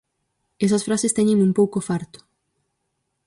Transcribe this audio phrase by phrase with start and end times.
[0.65, 2.19] Esas frases téñenme un pouco farto.